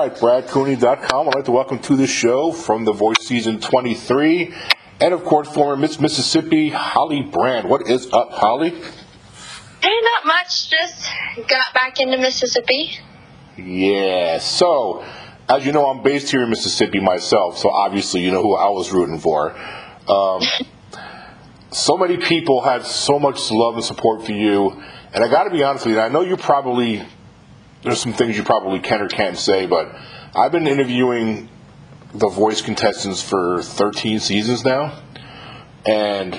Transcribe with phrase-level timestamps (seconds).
[0.00, 1.28] right, BradCooney.com.
[1.28, 4.54] I'd like to welcome to the show from The Voice Season 23,
[4.98, 7.68] and of course, former Miss Mississippi, Holly Brand.
[7.68, 8.70] What is up, Holly?
[8.70, 10.70] Hey, not much.
[10.70, 11.06] Just
[11.46, 12.98] got back into Mississippi.
[13.58, 15.04] Yeah, so,
[15.50, 18.70] as you know, I'm based here in Mississippi myself, so obviously you know who I
[18.70, 19.54] was rooting for.
[20.08, 20.40] Um,
[21.72, 24.82] so many people had so much love and support for you,
[25.12, 27.02] and I got to be honest with you, I know you probably
[27.82, 29.94] there's some things you probably can or can't say, but
[30.34, 31.48] I've been interviewing
[32.14, 35.00] the voice contestants for 13 seasons now,
[35.86, 36.34] and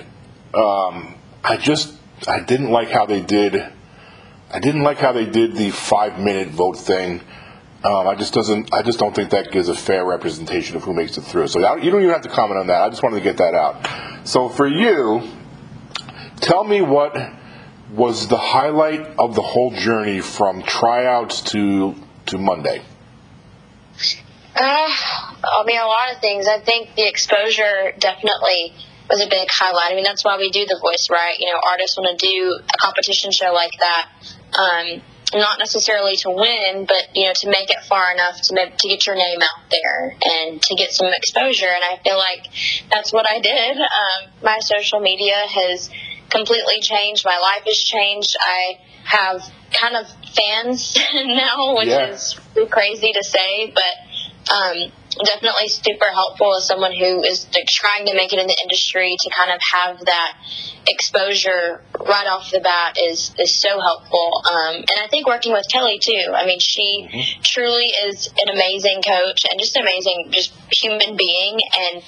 [0.54, 1.96] um, I just
[2.28, 3.56] I didn't like how they did.
[4.54, 7.22] I didn't like how they did the five minute vote thing.
[7.84, 8.74] Um, I just doesn't.
[8.74, 11.48] I just don't think that gives a fair representation of who makes it through.
[11.48, 12.82] So you don't even have to comment on that.
[12.82, 14.28] I just wanted to get that out.
[14.28, 15.28] So for you,
[16.38, 17.16] tell me what
[17.92, 21.96] was the highlight of the whole journey from tryouts to
[22.28, 22.82] to Monday?
[24.56, 26.48] Uh, I mean, a lot of things.
[26.48, 28.74] I think the exposure definitely
[29.10, 29.92] was a big highlight.
[29.92, 31.36] I mean, that's why we do The Voice, right?
[31.40, 34.10] You know, artists want to do a competition show like that.
[34.58, 35.02] Um,
[35.34, 38.88] not necessarily to win, but you know, to make it far enough to make, to
[38.88, 41.68] get your name out there and to get some exposure.
[41.68, 42.48] And I feel like
[42.92, 43.78] that's what I did.
[43.78, 45.90] Um, my social media has
[46.32, 47.24] completely changed.
[47.26, 48.36] My life has changed.
[48.40, 52.10] I have kind of fans now, which yeah.
[52.10, 54.92] is crazy to say, but um,
[55.26, 59.16] definitely super helpful as someone who is like, trying to make it in the industry
[59.20, 60.38] to kind of have that
[60.88, 64.32] exposure right off the bat is is so helpful.
[64.50, 66.34] Um, and I think working with Kelly too.
[66.34, 67.42] I mean, she mm-hmm.
[67.44, 71.60] truly is an amazing coach and just amazing, just human being.
[71.78, 72.04] And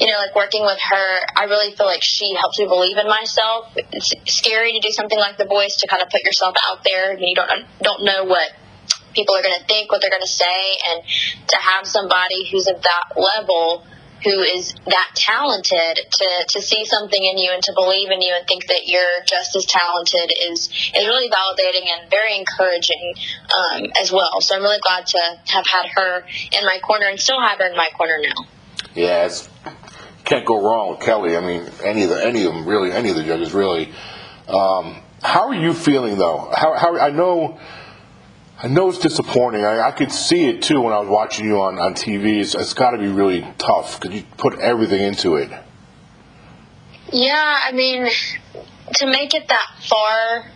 [0.00, 3.08] you know, like working with her, I really feel like she helps me believe in
[3.08, 3.72] myself.
[3.76, 7.12] It's scary to do something like The Voice to kind of put yourself out there,
[7.12, 7.50] and you don't
[7.82, 8.50] don't know what
[9.14, 11.02] people are going to think, what they're going to say, and
[11.48, 13.84] to have somebody who's at that level
[14.24, 18.34] who is that talented to, to see something in you and to believe in you
[18.34, 23.14] and think that you're just as talented is is really validating and very encouraging
[23.54, 24.40] um, as well.
[24.40, 27.66] So I'm really glad to have had her in my corner and still have her
[27.66, 28.46] in my corner now.
[28.94, 29.48] Yeah, it's,
[30.24, 31.36] can't go wrong with Kelly.
[31.36, 33.92] I mean, any of the any of them really, any of the judges really.
[34.48, 36.50] Um, how are you feeling though?
[36.54, 37.58] How, how I know
[38.62, 39.64] I know it's disappointing.
[39.64, 42.40] I, I, could see it too when I was watching you on, on TV.
[42.40, 45.50] It's, it's got to be really tough because you put everything into it.
[47.12, 48.08] Yeah, I mean,
[48.96, 50.50] to make it that far,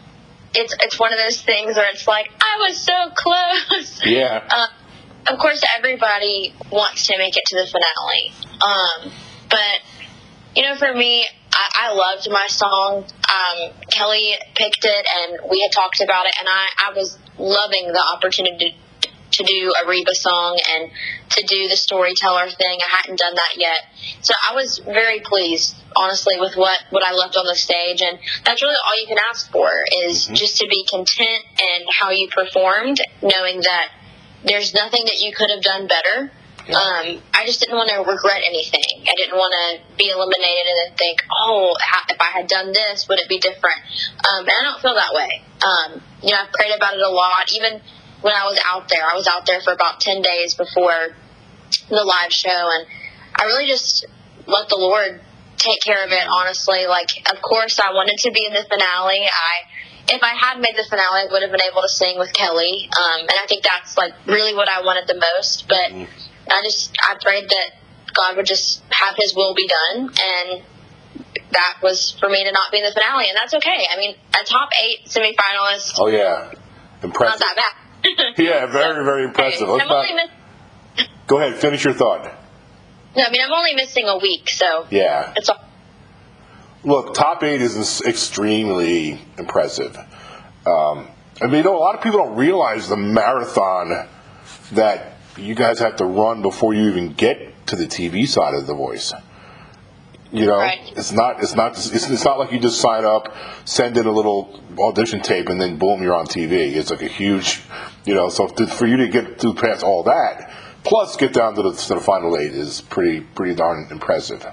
[0.54, 4.00] it's it's one of those things where it's like I was so close.
[4.04, 4.46] Yeah.
[4.48, 4.66] Uh,
[5.32, 8.32] of course, everybody wants to make it to the finale,
[8.64, 9.12] um,
[9.50, 13.04] but you know, for me, I, I loved my song.
[13.04, 17.92] Um, Kelly picked it, and we had talked about it, and I, I was loving
[17.92, 20.90] the opportunity to, to do a Reba song and
[21.30, 22.78] to do the storyteller thing.
[22.80, 23.78] I hadn't done that yet,
[24.22, 28.18] so I was very pleased, honestly, with what what I left on the stage, and
[28.44, 29.70] that's really all you can ask for
[30.04, 30.34] is mm-hmm.
[30.34, 33.88] just to be content and how you performed, knowing that
[34.44, 36.32] there's nothing that you could have done better
[36.68, 39.04] um, I just didn't want to regret anything.
[39.08, 41.74] I didn't want to be eliminated and then think, oh,
[42.08, 43.80] if I had done this, would it be different?
[44.28, 45.30] Um, and I don't feel that way.
[45.64, 47.48] Um, you know, I've prayed about it a lot.
[47.54, 47.80] Even
[48.20, 51.16] when I was out there, I was out there for about 10 days before
[51.88, 52.70] the live show.
[52.76, 52.86] And
[53.34, 54.04] I really just
[54.46, 55.20] let the Lord
[55.56, 56.86] take care of it, honestly.
[56.86, 59.24] Like, of course, I wanted to be in the finale.
[59.24, 59.68] I
[60.10, 62.88] if I had made the finale, I would have been able to sing with Kelly.
[62.88, 65.68] Um, and I think that's like really what I wanted the most.
[65.68, 66.27] But mm-hmm.
[66.50, 67.70] I just I prayed that
[68.14, 70.62] God would just have His will be done, and
[71.50, 73.86] that was for me to not be in the finale, and that's okay.
[73.92, 75.94] I mean, a top eight semifinalist.
[75.98, 76.52] Oh yeah,
[77.02, 77.40] impressive.
[77.40, 78.34] Not that bad.
[78.38, 79.68] yeah, very very impressive.
[79.68, 79.86] Okay.
[79.86, 80.06] Not...
[80.14, 82.24] Miss- Go ahead, finish your thought.
[83.16, 85.64] No, I mean I'm only missing a week, so yeah, it's all.
[86.84, 89.96] Look, top eight is extremely impressive.
[90.64, 91.08] Um,
[91.40, 94.08] I mean, you know, a lot of people don't realize the marathon
[94.72, 98.66] that you guys have to run before you even get to the TV side of
[98.66, 99.12] the voice.
[100.30, 100.92] You know, right.
[100.94, 104.12] it's not it's not it's, it's not like you just sign up, send in a
[104.12, 106.74] little audition tape, and then boom, you're on TV.
[106.74, 107.62] It's like a huge,
[108.04, 108.28] you know.
[108.28, 110.52] So to, for you to get through past all that,
[110.84, 114.46] plus get down to the, to the final eight is pretty pretty darn impressive.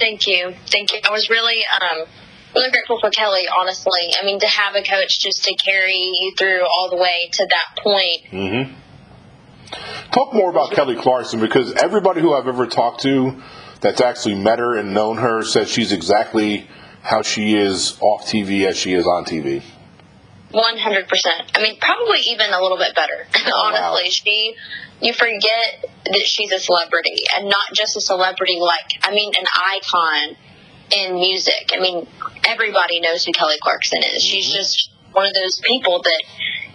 [0.00, 1.00] Thank you, thank you.
[1.04, 2.06] I was really um,
[2.54, 3.46] really grateful for Kelly.
[3.60, 7.28] Honestly, I mean, to have a coach just to carry you through all the way
[7.32, 8.22] to that point.
[8.32, 8.87] Mm-hmm
[10.12, 13.42] Talk more about Kelly Clarkson because everybody who I've ever talked to
[13.80, 16.66] that's actually met her and known her says she's exactly
[17.02, 19.62] how she is off TV as she is on TV.
[20.50, 21.52] One hundred percent.
[21.54, 23.26] I mean, probably even a little bit better.
[23.54, 24.10] Honestly, wow.
[24.10, 24.54] she
[25.02, 29.44] you forget that she's a celebrity and not just a celebrity like I mean an
[29.54, 30.36] icon
[30.90, 31.70] in music.
[31.74, 32.06] I mean,
[32.46, 34.22] everybody knows who Kelly Clarkson is.
[34.22, 34.56] She's Mm-hmm.
[34.56, 36.22] just one of those people that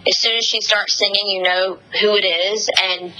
[0.06, 3.12] as soon as she starts singing, you know who it is and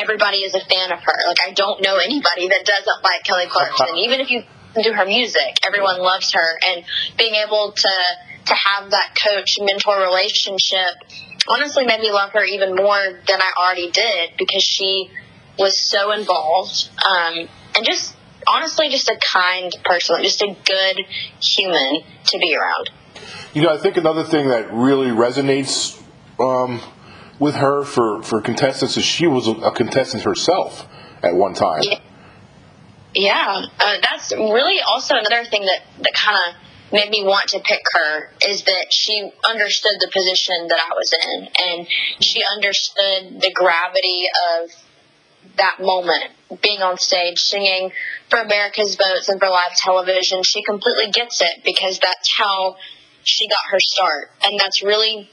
[0.00, 1.18] everybody is a fan of her.
[1.26, 3.96] Like I don't know anybody that doesn't like Kelly Clarkson.
[3.96, 4.42] Even if you
[4.82, 6.84] do her music, everyone loves her and
[7.16, 7.92] being able to
[8.46, 10.96] to have that coach mentor relationship
[11.48, 15.10] honestly made me love her even more than I already did because she
[15.58, 18.16] was so involved um, and just
[18.48, 21.04] honestly just a kind person, just a good
[21.40, 22.90] human to be around.
[23.54, 26.01] You know, I think another thing that really resonates
[26.42, 26.80] um,
[27.38, 30.88] with her for, for contestants is she was a, contestant herself
[31.22, 31.82] at one time.
[31.82, 32.00] Yeah.
[33.14, 37.60] Yeah, uh, that's really also another thing that, that kind of made me want to
[37.60, 41.88] pick her is that she understood the position that I was in and
[42.20, 44.24] she understood the gravity
[44.54, 44.70] of
[45.56, 46.30] that moment
[46.62, 47.92] being on stage singing
[48.30, 50.42] for America's Votes and for live television.
[50.42, 52.76] She completely gets it because that's how
[53.24, 54.30] she got her start.
[54.44, 55.28] And that's really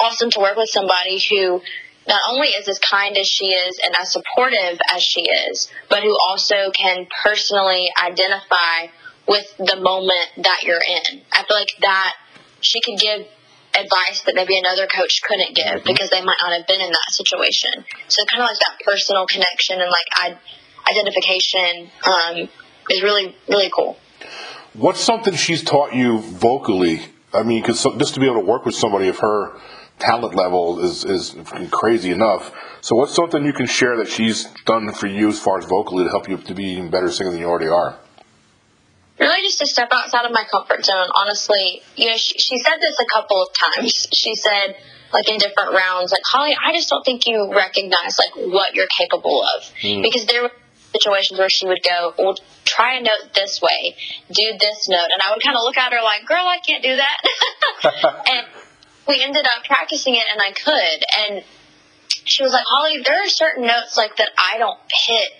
[0.00, 1.60] awesome to work with somebody who
[2.06, 6.02] not only is as kind as she is and as supportive as she is, but
[6.02, 8.88] who also can personally identify
[9.26, 11.20] with the moment that you're in.
[11.32, 12.14] I feel like that
[12.60, 13.26] she could give
[13.74, 17.10] advice that maybe another coach couldn't give because they might not have been in that
[17.10, 17.70] situation.
[18.08, 20.38] So kind of like that personal connection and like I,
[20.90, 22.48] identification um,
[22.90, 23.98] is really really cool.
[24.72, 27.02] What's something she's taught you vocally?
[27.32, 29.58] I mean, because just to be able to work with somebody of her
[29.98, 31.34] talent level is, is
[31.70, 32.54] crazy enough.
[32.80, 36.04] So, what's something you can share that she's done for you as far as vocally
[36.04, 37.98] to help you to be even better singer than you already are?
[39.18, 41.08] really just to step outside of my comfort zone.
[41.14, 44.06] Honestly, you know, she, she said this a couple of times.
[44.14, 44.76] She said,
[45.12, 48.88] like in different rounds, like Holly, I just don't think you recognize like what you're
[48.98, 50.02] capable of hmm.
[50.02, 50.52] because there were
[50.92, 53.96] situations where she would go, well, try a note this way,
[54.30, 56.82] do this note, and I would kind of look at her like, girl, I can't
[56.82, 58.46] do that, and
[59.08, 61.44] we ended up practicing it, and I could, and
[62.24, 65.30] she was like, Holly, there are certain notes like that I don't hit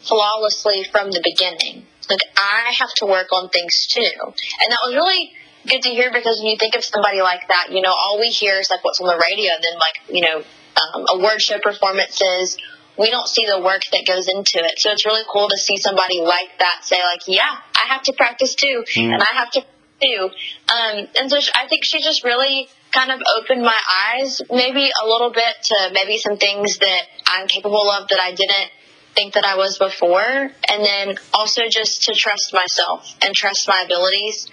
[0.00, 1.86] flawlessly from the beginning.
[2.10, 4.02] Like I have to work on things too.
[4.02, 5.32] And that was really
[5.68, 8.28] good to hear because when you think of somebody like that, you know, all we
[8.28, 12.58] hear is like what's on the radio, then like, you know, um, award show performances.
[12.98, 14.78] We don't see the work that goes into it.
[14.78, 18.12] So it's really cool to see somebody like that say like, yeah, I have to
[18.14, 18.84] practice too.
[19.12, 19.64] And I have to
[20.02, 20.30] too.
[20.74, 23.80] Um, and so I think she just really kind of opened my
[24.14, 28.34] eyes maybe a little bit to maybe some things that I'm capable of that I
[28.34, 28.70] didn't
[29.14, 30.50] think that I was before.
[30.68, 34.48] And then also just to trust myself and trust my abilities.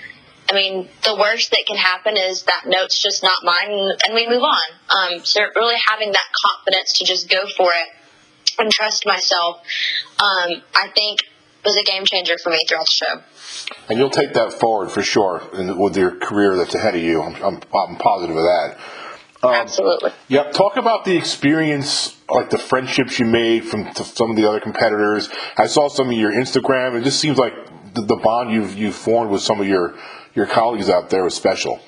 [0.50, 4.28] I mean, the worst that can happen is that note's just not mine and we
[4.28, 4.70] move on.
[4.90, 7.90] Um, so really having that confidence to just go for it
[8.58, 9.58] and trust myself,
[10.20, 11.20] um, I think
[11.64, 13.76] was a game changer for me throughout the show.
[13.90, 17.22] And you'll take that forward for sure in, with your career that's ahead of you.
[17.22, 18.78] I'm, I'm, I'm positive of that.
[19.42, 20.12] Absolutely.
[20.28, 20.54] Yep.
[20.54, 25.30] Talk about the experience, like the friendships you made from some of the other competitors.
[25.58, 27.00] I saw some of your Instagram.
[27.00, 27.54] It just seems like
[27.94, 29.96] the, the bond you've you formed with some of your
[30.36, 31.80] your colleagues out there was special.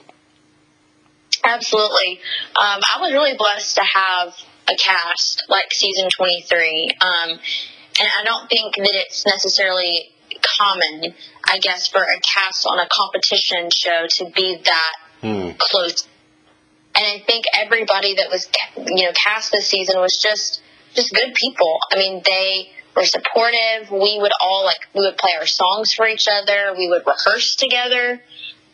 [1.43, 2.19] Absolutely.
[2.59, 4.35] Um, I was really blessed to have
[4.69, 6.89] a cast like season 23.
[7.01, 7.39] Um,
[7.99, 10.11] and I don't think that it's necessarily
[10.57, 11.13] common,
[11.47, 15.51] I guess, for a cast on a competition show to be that Hmm.
[15.57, 16.07] close.
[16.95, 20.61] And I think everybody that was, you know, cast this season was just,
[20.95, 21.79] just good people.
[21.91, 23.91] I mean, they were supportive.
[23.91, 26.73] We would all like, we would play our songs for each other.
[26.77, 28.21] We would rehearse together.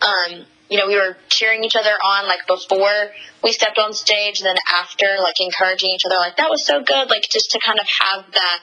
[0.01, 3.11] Um, you know, we were cheering each other on like before
[3.43, 7.09] we stepped on stage, then after, like encouraging each other, like that was so good.
[7.09, 8.59] Like just to kind of have that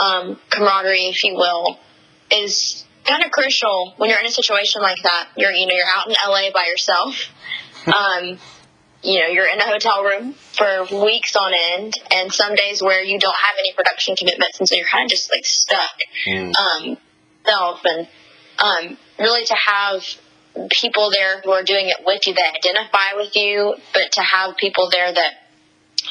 [0.00, 1.78] um, camaraderie, if you will,
[2.30, 5.28] is kind of crucial when you're in a situation like that.
[5.36, 7.16] You're, you know, you're out in LA by yourself.
[7.84, 8.38] Um,
[9.02, 13.02] you know, you're in a hotel room for weeks on end, and some days where
[13.02, 15.90] you don't have any production commitments, and so you're kind of just like stuck.
[16.56, 16.96] Um,
[17.44, 18.08] self and
[18.58, 20.02] um, really to have
[20.80, 24.56] people there who are doing it with you that identify with you, but to have
[24.56, 25.32] people there that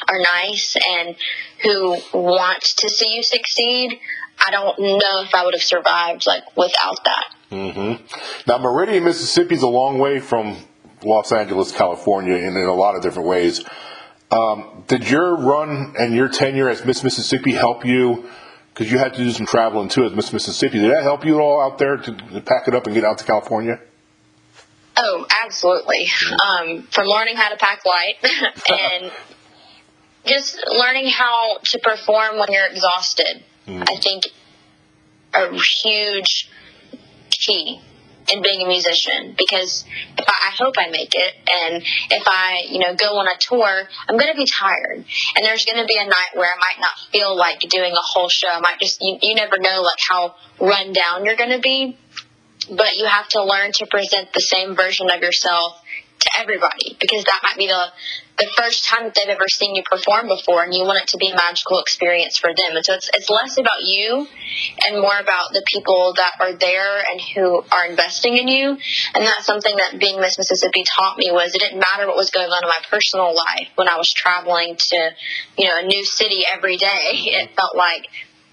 [0.08, 1.16] are nice and
[1.62, 3.98] who want to see you succeed.
[4.44, 7.24] I don't know if I would have survived like without that.
[8.46, 10.56] Now, Meridian, Mississippi is a long way from
[11.04, 13.62] Los Angeles, California, in, in a lot of different ways.
[14.30, 18.28] Um, did your run and your tenure as Miss Mississippi help you?
[18.72, 20.78] Because you had to do some traveling too as Miss Mississippi.
[20.78, 23.04] Did that help you at all out there to, to pack it up and get
[23.04, 23.78] out to California?
[24.96, 26.08] Oh, absolutely.
[26.42, 28.14] Um, from learning how to pack light
[29.02, 29.12] and
[30.24, 33.42] just learning how to perform when you're exhausted.
[33.66, 33.88] Mm.
[33.88, 34.24] I think
[35.34, 36.50] a huge
[37.30, 37.80] key
[38.32, 39.84] in being a musician because
[40.16, 43.36] if I, I hope I make it and if I, you know, go on a
[43.38, 45.04] tour, I'm going to be tired
[45.36, 48.00] and there's going to be a night where I might not feel like doing a
[48.00, 48.48] whole show.
[48.48, 51.98] I might just, you, you never know like how run down you're going to be,
[52.70, 55.82] but you have to learn to present the same version of yourself
[56.22, 57.86] to everybody because that might be the
[58.38, 61.18] the first time that they've ever seen you perform before and you want it to
[61.18, 62.74] be a magical experience for them.
[62.74, 64.26] And so it's, it's less about you
[64.88, 68.70] and more about the people that are there and who are investing in you.
[69.14, 72.30] And that's something that being Miss Mississippi taught me was it didn't matter what was
[72.30, 75.10] going on in my personal life when I was traveling to,
[75.58, 77.10] you know, a new city every day.
[77.12, 78.08] It felt like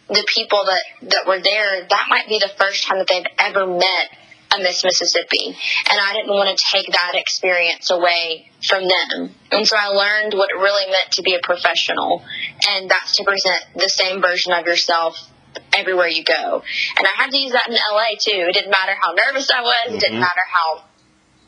[0.10, 3.66] the people that, that were there, that might be the first time that they've ever
[3.66, 4.10] met
[4.56, 5.56] a Miss Mississippi.
[5.92, 9.36] And I didn't want to take that experience away from them.
[9.52, 12.24] And so I learned what it really meant to be a professional.
[12.70, 15.18] And that's to present the same version of yourself
[15.74, 16.64] everywhere you go.
[16.98, 18.48] And I had to use that in LA too.
[18.50, 19.96] It didn't matter how nervous I was, mm-hmm.
[19.96, 20.22] it didn't mm-hmm.
[20.22, 20.84] matter how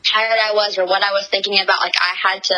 [0.04, 1.80] tired I was or what I was thinking about.
[1.80, 2.56] Like I had to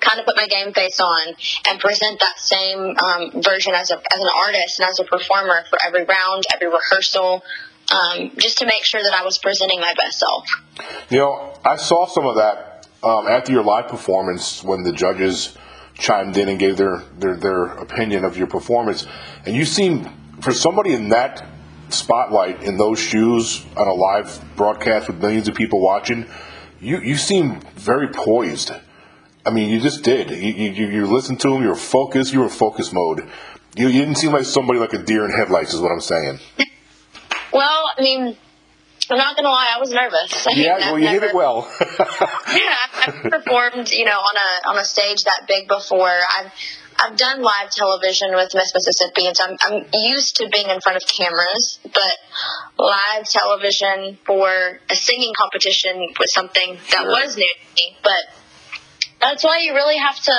[0.00, 1.34] kind of put my game face on
[1.68, 5.64] and present that same um, version as, a, as an artist and as a performer
[5.68, 7.42] for every round, every rehearsal,
[7.92, 10.46] um, just to make sure that I was presenting my best self.
[11.10, 15.56] You know, I saw some of that um, after your live performance when the judges
[15.94, 19.06] chimed in and gave their, their, their opinion of your performance.
[19.46, 20.10] And you seemed,
[20.40, 21.46] for somebody in that
[21.90, 26.26] spotlight, in those shoes, on a live broadcast with millions of people watching,
[26.80, 28.72] you, you seem very poised.
[29.46, 30.30] I mean, you just did.
[30.30, 33.28] You, you, you listened to them, you were focused, you were in focus mode.
[33.76, 36.40] You, you didn't seem like somebody like a deer in headlights, is what I'm saying.
[37.54, 38.36] Well, I mean,
[39.10, 40.46] I'm not gonna lie, I was nervous.
[40.46, 41.72] I yeah, well, you never, did it well.
[41.80, 46.10] yeah, I've performed, you know, on a on a stage that big before.
[46.10, 46.52] I've
[46.98, 50.80] I've done live television with Miss Mississippi, and so I'm, I'm used to being in
[50.80, 51.78] front of cameras.
[51.84, 52.16] But
[52.76, 57.06] live television for a singing competition was something that sure.
[57.06, 57.96] was new to me.
[58.02, 58.24] But
[59.20, 60.36] that's why you really have to,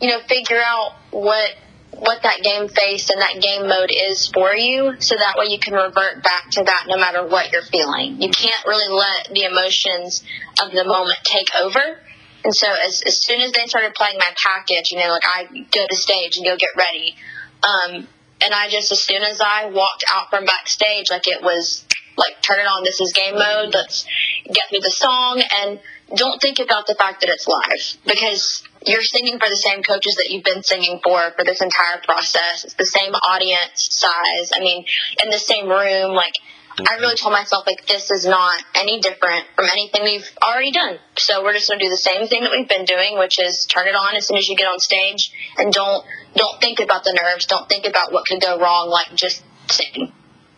[0.00, 1.50] you know, figure out what
[1.92, 5.58] what that game face and that game mode is for you so that way you
[5.58, 8.20] can revert back to that no matter what you're feeling.
[8.20, 10.24] You can't really let the emotions
[10.62, 12.00] of the moment take over.
[12.44, 15.44] And so as, as soon as they started playing my package, you know, like I
[15.70, 17.14] go to stage and go get ready.
[17.62, 18.08] Um,
[18.44, 21.84] and I just, as soon as I walked out from backstage, like it was
[22.16, 22.84] like, turn it on.
[22.84, 23.74] This is game mode.
[23.74, 24.06] Let's
[24.46, 25.78] get through the song and
[26.16, 30.16] don't think about the fact that it's live because you're singing for the same coaches
[30.16, 32.64] that you've been singing for for this entire process.
[32.64, 34.50] It's the same audience size.
[34.54, 34.84] I mean,
[35.22, 36.14] in the same room.
[36.14, 36.34] Like,
[36.78, 40.98] I really told myself, like, this is not any different from anything we've already done.
[41.18, 43.66] So we're just going to do the same thing that we've been doing, which is
[43.66, 47.04] turn it on as soon as you get on stage and don't, don't think about
[47.04, 47.46] the nerves.
[47.46, 48.88] Don't think about what could go wrong.
[48.88, 50.12] Like, just sing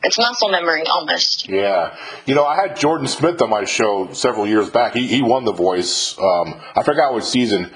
[0.04, 1.48] it's muscle memory almost.
[1.48, 4.92] Yeah, you know, I had Jordan Smith on my show several years back.
[4.92, 6.16] He he won the voice.
[6.18, 7.72] Um, I forgot what season,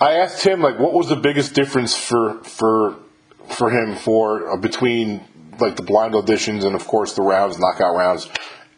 [0.00, 2.96] I asked him like, what was the biggest difference for for
[3.48, 5.22] for him for uh, between
[5.60, 8.28] like the blind auditions and of course the rounds, knockout rounds,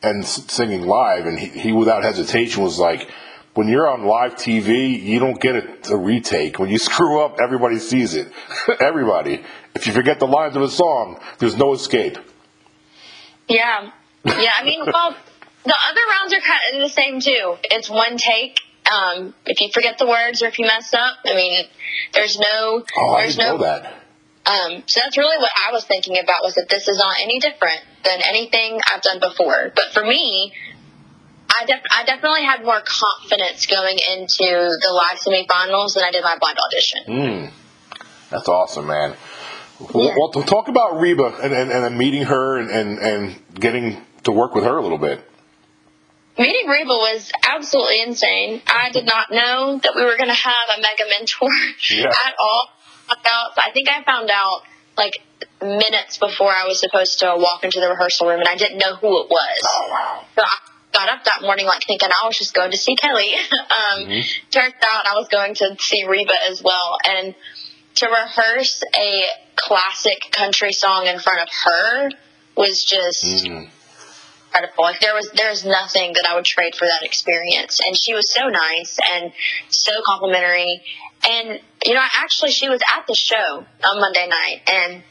[0.02, 3.10] and s- singing live, and he, he without hesitation was like.
[3.54, 6.58] When you're on live TV, you don't get a, a retake.
[6.58, 8.30] When you screw up, everybody sees it.
[8.80, 9.42] everybody.
[9.74, 12.18] If you forget the lines of a song, there's no escape.
[13.48, 13.92] Yeah.
[14.26, 15.16] Yeah, I mean, well,
[15.64, 17.56] the other rounds are kind of the same too.
[17.64, 18.58] It's one take,
[18.92, 21.64] um, if you forget the words or if you mess up, I mean,
[22.12, 23.58] there's no, oh, there's no.
[23.58, 24.02] that.
[24.46, 27.40] Um, so that's really what I was thinking about was that this is not any
[27.40, 29.72] different than anything I've done before.
[29.74, 30.52] But for me,
[31.50, 36.22] I, def- I definitely had more confidence going into the live semifinals than I did
[36.22, 37.00] my blind audition.
[37.08, 37.50] Mm.
[38.30, 39.16] That's awesome, man.
[39.80, 40.14] Yeah.
[40.16, 44.54] Well, talk about Reba and, and, and meeting her and, and, and getting to work
[44.54, 45.28] with her a little bit
[46.38, 48.62] meeting Reba was absolutely insane.
[48.66, 51.50] I did not know that we were going to have a mega mentor
[51.90, 52.06] yeah.
[52.26, 52.70] at all.
[53.08, 54.62] I think I found out
[54.96, 55.14] like
[55.60, 58.96] minutes before I was supposed to walk into the rehearsal room, and I didn't know
[58.96, 59.60] who it was.
[59.64, 60.24] Oh wow!
[60.34, 60.56] So I
[60.92, 63.32] got up that morning like thinking I was just going to see Kelly.
[63.52, 64.50] um, mm-hmm.
[64.50, 67.34] Turns out I was going to see Reba as well, and
[67.96, 69.22] to rehearse a
[69.56, 72.10] classic country song in front of her
[72.56, 73.46] was just.
[73.46, 73.68] Mm
[74.56, 74.84] incredible.
[74.84, 77.80] Like there was there's nothing that I would trade for that experience.
[77.86, 79.32] And she was so nice and
[79.68, 80.82] so complimentary.
[81.28, 85.02] And you know, actually she was at the show on Monday night and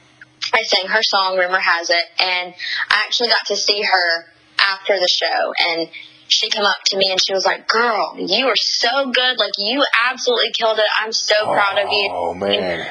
[0.54, 2.54] I sang her song Rumor Has It and
[2.90, 4.26] I actually got to see her
[4.60, 5.90] after the show and
[6.28, 9.38] she came up to me and she was like, "Girl, you are so good.
[9.38, 10.86] Like you absolutely killed it.
[11.00, 12.90] I'm so proud of you." Oh man.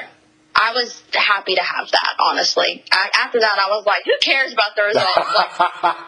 [0.56, 2.84] I was happy to have that, honestly.
[2.92, 5.08] I, after that, I was like, who cares about the result?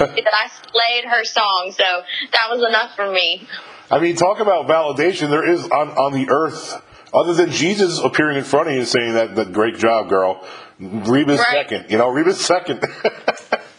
[0.00, 1.84] Like, that I slayed her song, so
[2.32, 3.46] that was enough for me.
[3.90, 5.28] I mean, talk about validation.
[5.30, 6.82] There is on, on the earth,
[7.14, 10.44] other than Jesus appearing in front of you and saying that, that great job, girl.
[10.80, 11.48] Reba's Right.
[11.52, 11.90] second.
[11.90, 12.84] You know, Reba's second.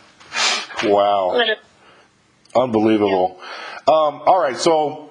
[0.83, 1.43] wow.
[2.55, 3.41] Unbelievable.
[3.87, 5.09] Um, all right, so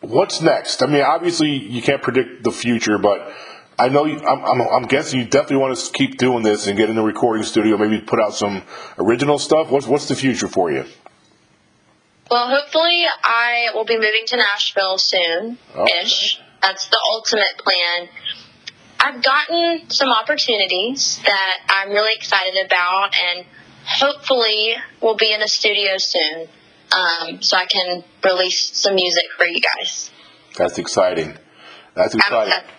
[0.00, 0.82] what's next?
[0.82, 3.30] I mean, obviously you can't predict the future, but
[3.78, 6.78] I know you, I'm, I'm, I'm guessing you definitely want to keep doing this and
[6.78, 8.62] get in the recording studio, maybe put out some
[8.98, 9.70] original stuff.
[9.70, 10.84] What's what's the future for you?
[12.30, 15.58] Well, hopefully, I will be moving to Nashville soon
[16.02, 16.40] ish.
[16.62, 18.08] That's the ultimate plan.
[18.98, 23.46] I've gotten some opportunities that I'm really excited about, and
[23.84, 26.48] hopefully, we'll be in a studio soon
[26.92, 30.10] um, so I can release some music for you guys.
[30.56, 31.36] That's exciting.
[31.94, 32.75] That's exciting.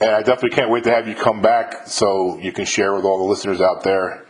[0.00, 3.04] And I definitely can't wait to have you come back so you can share with
[3.04, 4.24] all the listeners out there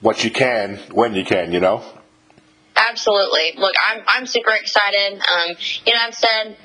[0.00, 1.82] what you can when you can, you know?
[2.76, 3.54] Absolutely.
[3.56, 5.14] Look, I'm I'm super excited.
[5.14, 5.56] Um,
[5.86, 6.56] you know, I've said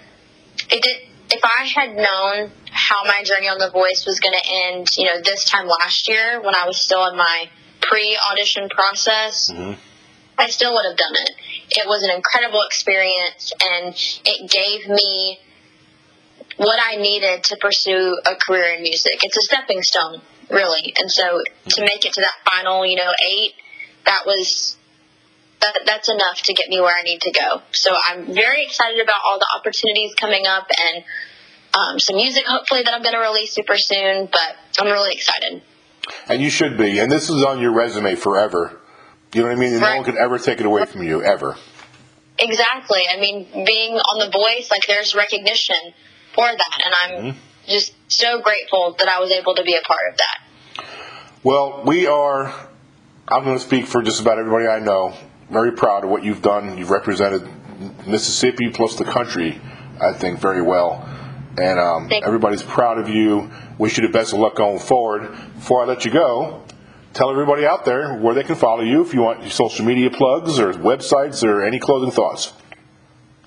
[0.70, 0.98] it did,
[1.32, 5.06] if I had known how my journey on The Voice was going to end, you
[5.06, 7.50] know, this time last year when I was still in my
[7.82, 9.50] pre-audition process,
[10.38, 11.32] I still would have done it.
[11.70, 15.40] It was an incredible experience, and it gave me
[16.58, 19.20] what I needed to pursue a career in music.
[19.24, 20.94] It's a stepping stone, really.
[20.98, 23.54] And so to make it to that final, you know, eight,
[24.06, 24.78] that was
[25.62, 27.62] that, that's enough to get me where I need to go.
[27.72, 31.04] So I'm very excited about all the opportunities coming up and
[31.74, 34.26] um, some music hopefully that I'm going to release super soon.
[34.26, 35.62] But I'm really excited.
[36.28, 37.00] And you should be.
[37.00, 38.80] And this is on your resume forever.
[39.34, 39.74] You know what I mean?
[39.74, 41.56] And No one could ever take it away from you, ever.
[42.38, 43.04] Exactly.
[43.08, 45.94] I mean, being on The Voice, like there's recognition
[46.34, 46.94] for that, and
[47.28, 47.36] I'm
[47.68, 50.86] just so grateful that I was able to be a part of that.
[51.44, 52.54] Well, we are,
[53.28, 55.14] I'm going to speak for just about everybody I know,
[55.50, 56.78] very proud of what you've done.
[56.78, 57.48] You've represented
[58.06, 59.60] Mississippi plus the country,
[60.00, 61.08] I think, very well.
[61.58, 63.50] And um, everybody's proud of you.
[63.78, 65.32] Wish you the best of luck going forward.
[65.56, 66.64] Before I let you go,
[67.14, 70.10] tell everybody out there where they can follow you if you want your social media
[70.10, 72.54] plugs or websites or any closing thoughts.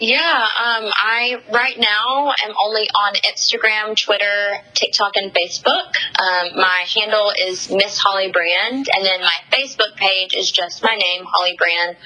[0.00, 5.94] Yeah, um, I right now am only on Instagram, Twitter, TikTok, and Facebook.
[6.18, 10.96] Um, my handle is Miss Holly Brand, and then my Facebook page is just my
[10.96, 11.96] name, Holly Brand.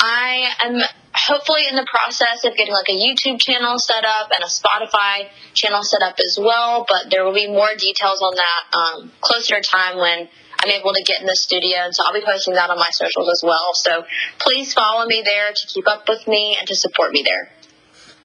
[0.00, 0.82] I am
[1.14, 5.30] hopefully in the process of getting like a YouTube channel set up and a Spotify
[5.54, 9.60] channel set up as well, but there will be more details on that um, closer
[9.62, 10.28] time when
[10.64, 12.88] I'm able to get in the studio, and so I'll be posting that on my
[12.90, 13.74] socials as well.
[13.74, 14.04] So
[14.38, 17.50] please follow me there to keep up with me and to support me there.